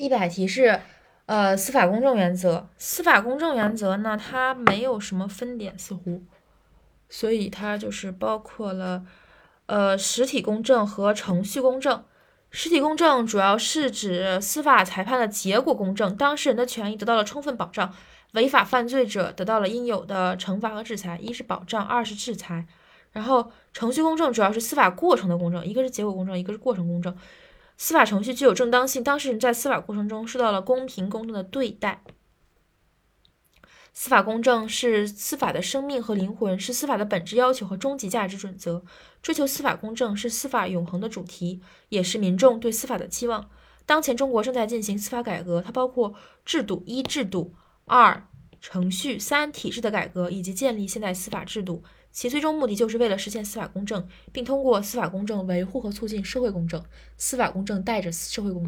[0.00, 0.80] 一百题是，
[1.26, 2.66] 呃，司法公正原则。
[2.78, 6.22] 司法公正原则呢，它没有什么分点，似乎，
[7.10, 9.04] 所以它就是包括了，
[9.66, 12.02] 呃，实体公正和程序公正。
[12.50, 17.94] 实体公正主要是指司法裁判的结果公正，当事人的权益得到了充分保障，
[18.32, 21.18] 违法犯罪者得到了应有的惩罚和制裁。
[21.20, 22.66] 一是保障，二是制裁。
[23.12, 27.14] 然后程序公正主要是司法过程的公正，一个是结果公正，一个是过程公正。
[27.82, 32.02] 司法程序具有正当性，当事人在司法过程中受到了公平公正的对待。
[33.94, 38.84] 司法公正是司法的生命和灵魂，是司法的本质要求和终极价值准则。
[39.22, 43.48] 追求司法公正是司法永恒的主题，也是民众对司法的期望。
[43.86, 47.54] 当前中国正在进行司法改革，它包括制度一、制度
[47.86, 48.28] 二、
[48.60, 51.82] 程序三、体制的改革，以及建立现代司法制度。
[52.12, 56.84] 其最终目的就是为了实现司法公正，并通过司法公正维护和促进社会公正。
[57.16, 58.58] 司法公正带着社会公正。